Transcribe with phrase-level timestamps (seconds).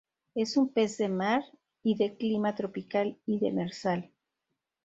[0.33, 1.43] Es un pez de mar
[1.83, 4.09] y, de clima tropical y demersal.